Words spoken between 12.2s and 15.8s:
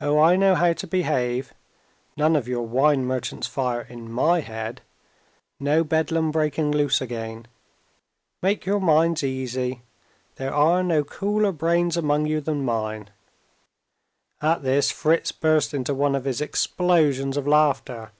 you than mine." At this, Fritz burst